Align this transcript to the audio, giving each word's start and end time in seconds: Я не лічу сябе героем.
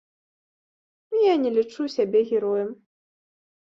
Я 1.25 1.33
не 1.43 1.51
лічу 1.59 1.81
сябе 1.99 2.19
героем. 2.33 2.69